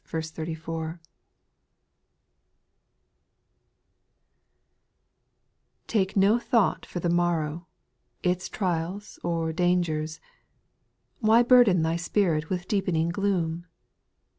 [0.09, 0.19] 1.
[0.19, 0.97] ^6
[5.87, 7.67] rpAKE no thought for the morrow,"
[8.23, 10.19] its X trials, or dangers.
[11.19, 13.67] Why burden thy spirit with deepening gloom